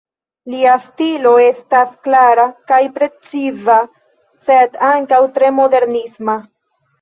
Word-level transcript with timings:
Lia 0.51 0.71
stilo 0.85 1.33
estas 1.43 1.91
klara 2.07 2.45
kaj 2.71 2.79
preciza, 2.95 3.77
sed 4.49 4.81
ankaŭ 4.89 5.21
tre 5.37 5.53
modernisma. 5.61 6.41